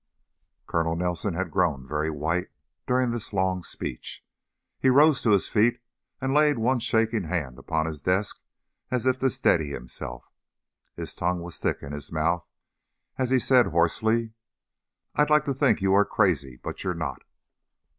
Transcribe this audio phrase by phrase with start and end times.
[0.65, 2.47] Colonel Nelson had grown very white
[2.87, 4.25] during this long speech.
[4.79, 5.79] He rose to his feet
[6.19, 8.39] and laid one shaking hand upon his desk
[8.89, 10.31] as if to steady himself;
[10.95, 12.47] his tongue was thick in his mouth
[13.19, 14.33] as he said, hoarsely:
[15.13, 17.23] "I'd like to think you are crazy, but you're not."